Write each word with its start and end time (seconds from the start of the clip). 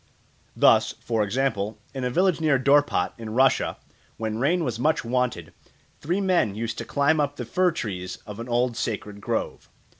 Thus, 0.55 0.93
for 0.93 1.21
example, 1.21 1.77
in 1.93 2.03
a 2.03 2.09
village 2.09 2.41
near 2.41 2.57
Dorpat, 2.57 3.13
in 3.19 3.35
Russia, 3.35 3.77
when 4.17 4.39
rain 4.39 4.63
was 4.63 4.79
much 4.79 5.05
wanted, 5.05 5.53
three 5.99 6.19
men 6.19 6.55
used 6.55 6.79
to 6.79 6.85
climb 6.85 7.19
up 7.19 7.35
the 7.35 7.45
fir 7.45 7.69
trees 7.69 8.17
of 8.25 8.39
an 8.39 8.49
old 8.49 8.75
sacred 8.75 9.21
grove. 9.21 9.69